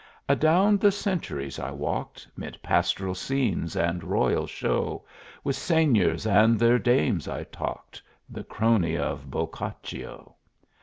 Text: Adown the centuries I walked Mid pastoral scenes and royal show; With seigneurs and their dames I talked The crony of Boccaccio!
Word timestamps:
Adown 0.27 0.79
the 0.79 0.91
centuries 0.91 1.59
I 1.59 1.69
walked 1.69 2.27
Mid 2.35 2.57
pastoral 2.63 3.13
scenes 3.13 3.75
and 3.75 4.03
royal 4.03 4.47
show; 4.47 5.05
With 5.43 5.55
seigneurs 5.55 6.25
and 6.25 6.57
their 6.57 6.79
dames 6.79 7.27
I 7.27 7.43
talked 7.43 8.01
The 8.27 8.43
crony 8.43 8.97
of 8.97 9.29
Boccaccio! 9.29 10.37